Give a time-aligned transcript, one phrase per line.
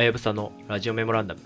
[0.00, 1.40] はやぶさのラジオメモランダム。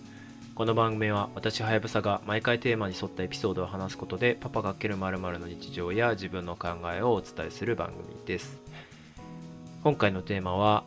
[0.54, 8.60] この番組は私はやぶさが毎回テーマに沿ったエピソードを話すことでパパがける〇〇の日常や自分の考えをお伝えする番組です。
[9.82, 10.84] 今回のテーマは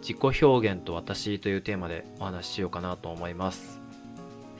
[0.00, 3.82] 自己表現と私というテーマでお話ししようかなと思います。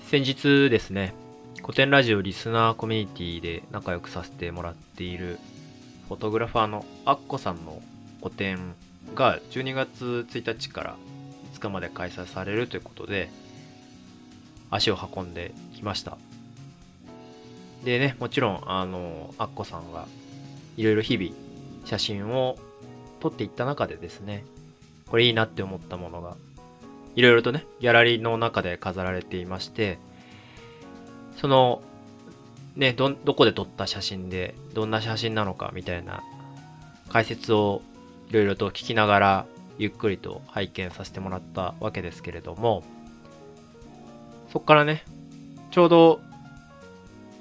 [0.08, 1.14] 先日ですね、
[1.62, 5.38] 古典ラジオリスナーコミュニティで仲良くさせてもらっている
[6.08, 7.80] フォトグラファーのアッコさんの
[8.20, 8.74] 個展
[9.14, 10.96] が12月1日から
[11.60, 13.30] 日まで開催されるということで
[14.70, 16.18] 足を運んできました。
[17.84, 20.06] でねもちろんあのアッコさんが
[20.76, 21.30] いろいろ日々
[21.84, 22.56] 写真を
[23.20, 24.44] 撮っていった中でですね
[25.08, 26.36] これいいなって思ったものが
[27.14, 29.98] いろいろとねギャラリーの中で飾られていまして
[31.36, 31.82] その
[32.74, 36.22] ねどどこで撮った写真でどんな写真なのかみたいな
[37.08, 37.82] 解説を
[38.30, 39.46] いろいろと聞きながら
[39.78, 42.82] ゆっくりと拝見させてもらったわけですけれども
[44.52, 45.04] そっからね
[45.70, 46.20] ちょうど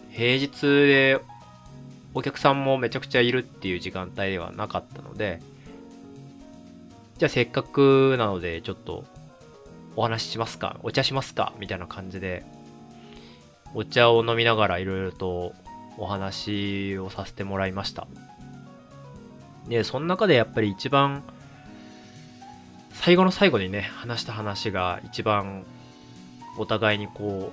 [0.10, 1.20] 平日で
[2.14, 5.42] お客さんもめちゃくちゃいるっていう時間帯ではなかったので
[7.18, 9.06] じゃあせっかくなのでちょっと
[9.96, 12.44] お話ししますかお茶しますかみたいな感じで
[13.76, 15.54] お茶を飲みながらいろいろと
[15.98, 18.08] お話をさせてもらいました。
[19.68, 21.24] で、その中でやっぱり一番、
[23.04, 25.66] 最後の最後にね、話した話が一番
[26.58, 27.52] お互いにこ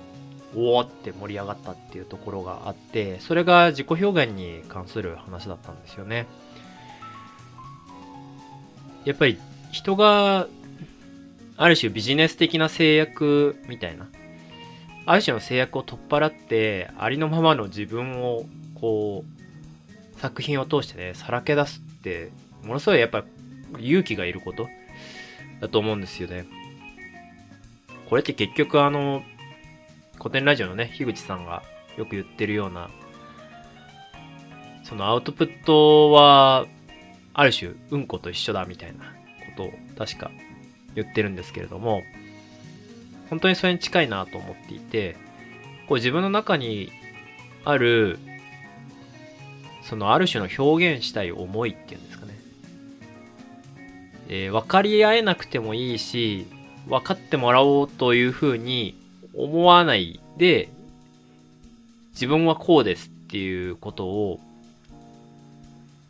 [0.55, 6.25] う、おおって盛り上がったっていうところがあって、それが自己表現に関する話だったんですよね。
[9.03, 9.37] やっぱり
[9.73, 10.47] 人が、
[11.57, 14.07] ある種ビジネス的な制約みたいな、
[15.05, 19.25] ある種の制約を取っ払って、ありのままの自分をこ
[20.15, 22.31] う、作品を通してね、さらけ出すって、
[22.63, 23.25] ものすごいやっぱ
[23.79, 24.69] 勇気がいること
[25.61, 26.45] だと思うんですよね。
[28.09, 29.23] これって結局あの、
[30.17, 31.63] 古典ラジオのね、樋口さんが
[31.97, 32.89] よく言ってるような、
[34.83, 36.65] そのアウトプットは、
[37.33, 39.05] ある種、うんこと一緒だみたいな
[39.55, 40.31] ことを確か
[40.95, 42.01] 言ってるんですけれども、
[43.29, 45.15] 本当にそれに近いなと思っていて、
[45.87, 46.91] こう自分の中に
[47.63, 48.19] ある
[49.83, 52.10] そのある種の表現したい思いっていうんですか。
[54.31, 56.47] えー分かり合えなくてもいいし、
[56.87, 58.95] 分かってもらおうというふうに
[59.35, 60.69] 思わないで、
[62.13, 64.39] 自分はこうですっていうことを、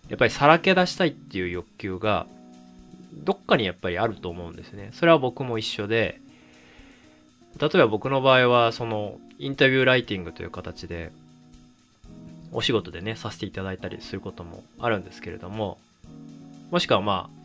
[0.08, 2.28] やっぱりさらけ出したいっていう欲求が、
[3.14, 4.92] どっかにやっぱりあると思うんですね。
[4.94, 6.22] それは僕も一緒で、
[7.60, 11.12] 例えば僕の場合は、その、インタビューライティングという形で、
[12.52, 15.80] お仕事でね、させていただいたりすることもあるんですけれども、
[16.70, 17.41] もしくはまあ、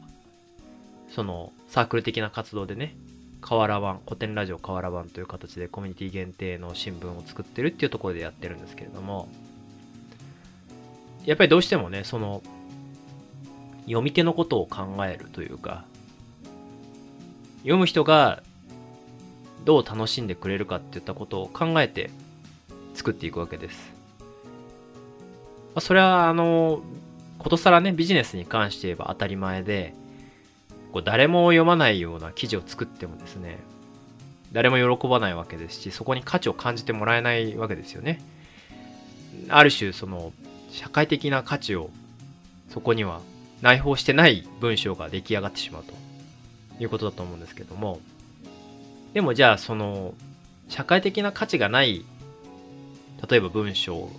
[1.11, 2.97] そのサークル的な活動でね、
[3.41, 9.28] 河原版、古典ラジオ河原版という形でコミュニティ限定の新聞を作ってるっていうところでやってるんですけれども、
[11.25, 12.43] やっぱりどうしてもね、その、
[13.87, 15.84] 読み手のことを考えるというか、
[17.59, 18.43] 読む人が
[19.65, 22.11] どう楽しんでくれるかっていったことを考えて
[22.95, 23.93] 作っていくわけです。
[25.75, 26.83] まあ、それは、あの、
[27.39, 29.95] ことさらね、ビジネスに関して言えば当たり前で、
[30.93, 33.59] こう誰も読まないような記事を作ってもですね、
[34.53, 38.23] 誰も喜ばないわけですし、そこに価値を感じてもらえないわけですよね。
[39.49, 40.33] ある種、その、
[40.71, 41.91] 社会的な価値を、
[42.71, 43.21] そこには
[43.63, 45.95] 内包してない文章が出来上がってしまうと
[46.83, 48.01] いうことだと思うんですけども、
[49.13, 50.15] でもじゃあ、その、
[50.69, 52.05] 社会的な価値がない、
[53.29, 54.11] 例えば文章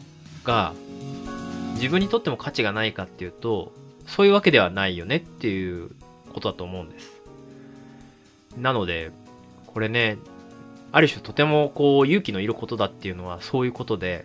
[0.43, 0.73] が、
[1.75, 3.71] 自分にとっても価値がないかっていうと、
[4.07, 5.91] そういうわけではないよねっていう
[6.37, 7.21] ことだと思うんです。
[8.57, 9.11] なので、
[9.65, 10.17] これね、
[10.91, 14.23] ある種とてもこう勇気のいることだっていうのはそういうことで、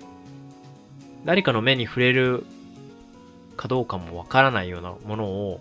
[1.24, 2.44] 誰かの目に触れる
[3.56, 5.60] かどうかもわからないようなものを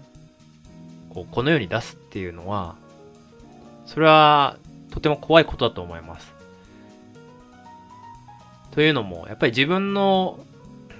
[1.09, 2.75] こうこの世に出すっていうのは、
[3.85, 4.57] それは
[4.91, 6.33] とても怖いことだと思います。
[8.71, 10.39] というのも、やっぱり自分の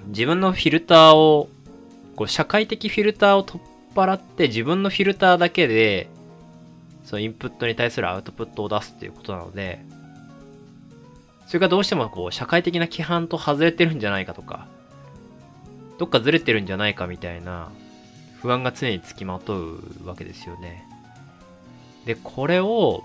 [0.06, 1.48] 自分のフィルターを、
[2.16, 3.62] こう社会的フィルターを取っ
[3.94, 6.08] 払って自分のフィルターだけで、
[7.04, 9.84] そのインプットに対するアウトプットを出すっていうことなので、
[11.46, 14.66] それがどうしてもこう社会的な規範と外れてるんじゃないかとか、
[15.98, 17.70] どっかずれてるんじゃないかみたいな
[18.40, 20.84] 不安が常につきまとうわけですよね。
[22.06, 23.04] で、これを、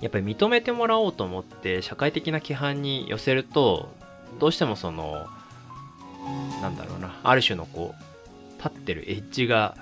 [0.00, 3.88] やっぱり認めてもらおうと思って社会的な規範に寄せると、
[4.38, 5.26] どうしてもその、
[6.60, 8.11] なんだろうな、ある種のこう、
[8.62, 9.76] 立ってるエッジが、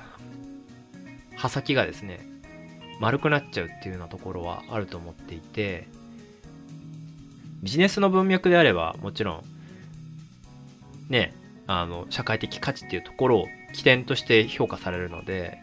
[1.37, 2.21] 刃先がですね、
[3.01, 5.87] 丸くなっちゃうっていうようなところはあると思っていて、
[7.63, 9.43] ビジネスの文脈であればもちろん、
[11.11, 11.35] ね、
[11.67, 15.59] あの、社会的価値っていうところを起点として評価されるので、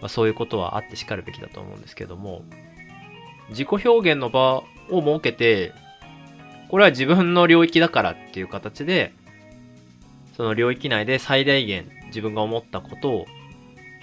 [0.00, 2.44] まあ、そういうことはあってしかるべきだと思うんですけども、
[3.50, 5.72] 自己表現の場を設けて、
[6.68, 9.12] これは自分の領域だからっていう形で、
[10.36, 13.26] その領域内で最大限自分が思ったことを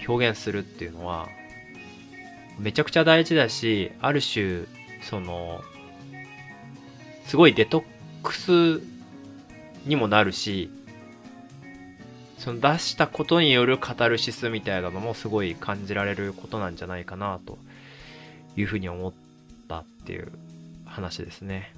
[0.06, 1.28] 表現するっていうのは、
[2.58, 4.64] めちゃくちゃ大事だし、ある種、
[5.02, 5.62] その、
[7.26, 7.84] すごいデトッ
[8.22, 8.80] クス
[9.84, 10.70] にもなるし、
[12.38, 17.58] その出したことによるカタルシスみたいなのもすごい感じられることなんじゃないかなと
[18.56, 19.12] いうふうに思っ
[19.68, 20.30] たっていう
[20.84, 21.74] 話ですね。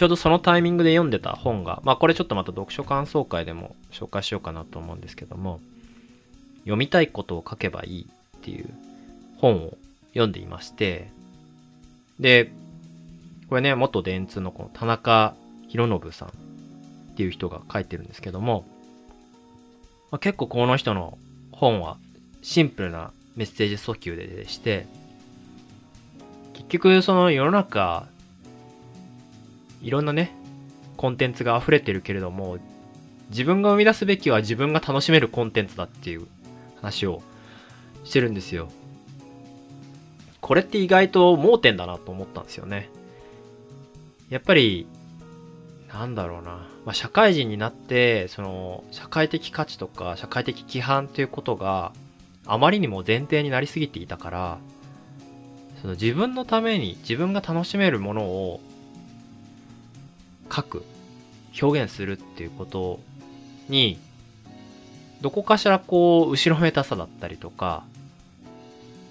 [0.00, 5.60] ちょうどそのタイミングで読んでた本が、まあこれちょっとまた読書感想会でも紹介しようかなと思うんですけども、
[6.60, 8.06] 読みたいことを書けばいい
[8.38, 8.70] っていう
[9.36, 9.76] 本を
[10.14, 11.10] 読んでいまして、
[12.18, 12.50] で、
[13.50, 15.34] これね、元電通のこの田中
[15.68, 16.32] 博信さんっ
[17.16, 18.64] ていう人が書いてるんですけども、
[20.10, 21.18] まあ、結構この人の
[21.52, 21.98] 本は
[22.40, 24.86] シンプルなメッセージ訴求でして、
[26.54, 28.08] 結局その世の中、
[29.80, 30.34] いろんなね、
[30.96, 32.58] コンテンツが溢れてるけれども、
[33.30, 36.26] 自分が生み出すべきは自分が楽しめるコンテンツだっていう
[36.80, 37.22] 話を
[38.04, 38.68] してるんですよ。
[40.40, 42.90] これって意外と盲点だなと思ったんですよね。
[44.28, 44.86] やっぱり、
[45.92, 46.68] なんだろうな。
[46.84, 51.92] まあ、社会人になって、その、社会的価値とか、社会的規範ということが
[52.46, 54.58] あまりにも前提になりすぎていたから、
[55.80, 58.60] その自分のために自分が楽しめるものを
[60.52, 60.84] 書く、
[61.60, 63.00] 表現するっていうこと
[63.68, 63.98] に、
[65.20, 67.84] どこかしらこう、後ろめたさだったりとか、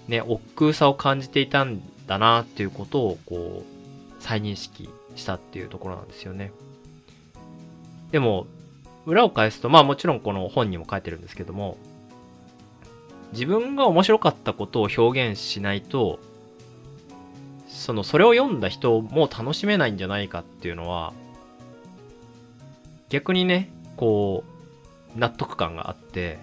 [0.08, 6.52] ね、億劫さを感じていたんだなっていうことをこう、再認識したっていうところなんですよね。
[8.10, 8.46] でも、
[9.06, 11.76] 裏を返すと、まあもちろんこの本にも書いてるんですけども、
[13.32, 16.18] 自分が面白かったことを表現しないと、
[17.68, 21.12] その、それを読んだ人も楽しめないんじゃないかっていうのは、
[23.10, 24.44] 逆にね、こ
[25.14, 26.38] う、納得感があって、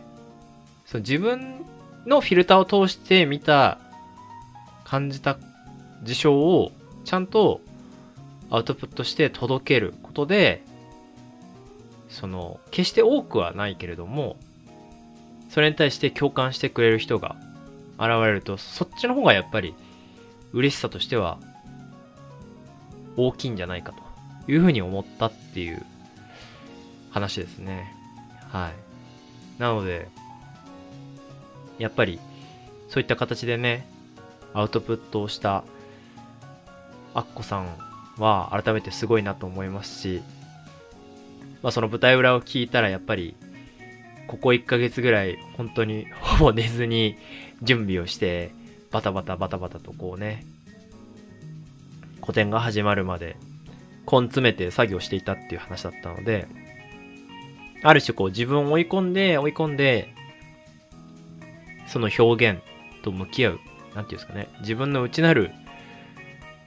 [0.86, 1.66] その自分
[2.06, 3.80] のフィルターを通して見た、
[4.84, 5.38] 感じた
[6.04, 6.72] 事象を
[7.04, 7.60] ちゃんと
[8.50, 10.64] アウトプットして届けることで、
[12.10, 14.38] その、決して多くはないけれども、
[15.50, 17.36] それに対して共感してくれる人が
[17.98, 19.74] 現れると、そっちの方がやっぱり
[20.54, 21.38] 嬉しさとしては
[23.18, 23.94] 大きいんじゃないか
[24.46, 25.86] というふうに思ったっていう
[27.18, 27.94] 話ですね。
[28.52, 29.62] はい。
[29.62, 30.08] なので、
[31.80, 32.20] やっぱり
[32.90, 33.88] そういった形でね、
[34.54, 35.64] アウトプットをした
[37.14, 37.68] アッコさん
[38.18, 40.22] は改めてすごいなと思いますし、
[41.62, 43.36] まあその舞台裏を聞いたらやっぱり
[44.28, 47.18] ここ1ヶ月ぐらい本当にほぼ寝ずに
[47.64, 48.52] 準備をして
[48.92, 50.46] バタバタバタバタとこうね
[52.22, 53.38] 個展が始まるまで
[54.12, 56.48] 根詰めて作業していたっていう話だったので
[57.84, 60.14] ある種こう自分を追い込んで追い込んで
[61.88, 62.62] その表現
[63.04, 63.60] と向き合う
[63.96, 64.50] なんていうんですかね。
[64.62, 65.52] 自分の内なる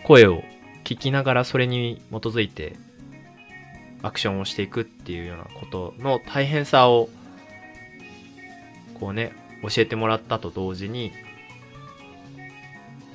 [0.05, 0.43] 声を
[0.85, 2.77] 聞きながらそれに基づいて
[4.03, 7.11] アクションをしていくっていうようなことの大変さを
[9.01, 11.13] こうね、教えてもらったと同時に、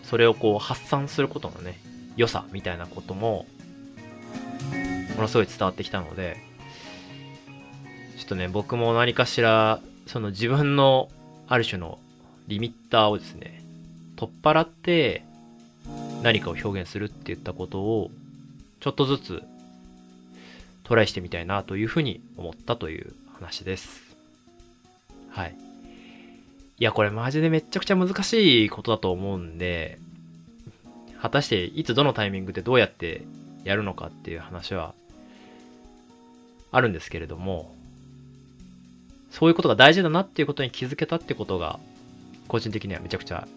[0.04, 1.80] それをこう発散することのね、
[2.18, 3.46] 良さみたいなことも、
[5.16, 11.10] ものすごい伝わってきたので、ょっとね、僕も何かしら、その自分の
[11.48, 12.00] ある種の
[12.48, 13.64] リミッターをですね、
[14.16, 15.24] 取っ払って
[16.24, 18.10] 何かを表現するって言ったことを、
[18.80, 19.44] ちょっとずつ
[20.84, 24.02] トライしてみたいなというふうに思ったという話です。
[25.30, 25.56] はい。
[26.80, 30.00] いや、これマジでめちゃくちゃ難しいことだと思うんで、
[31.22, 33.24] 果たしていつどのタイミングでどうやって
[33.64, 34.96] やるのかっていう話は
[36.72, 37.76] あるんですけれども、
[39.36, 41.78] そういうことが大事だなっていうことに気づけたってことが、
[42.48, 43.50] 個人的にはめちゃくちゃ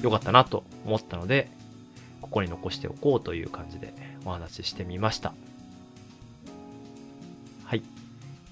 [0.00, 1.50] 良かったなと思ったので、
[2.22, 3.92] ここに残しておこうという感じで
[4.24, 5.34] お話ししてみました。
[7.64, 7.82] はい。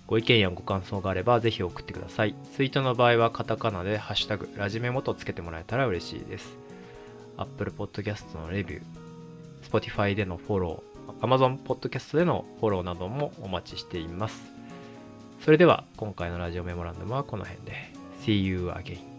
[0.09, 2.35] ご意見やご感想があればぜひ送ってください。
[2.57, 6.59] ツイートの場合はカタカナでハッシュタグラジメモとつけてもらえたら嬉しいです。
[7.37, 8.83] Apple Podcast のレビュー、
[9.71, 14.54] Spotify でのフォロー、Amazon Podcast でのフォローなどもお待ちしています。
[15.45, 17.73] それでは今回のラジオメモランダムはこの辺で。
[18.23, 19.14] See you again.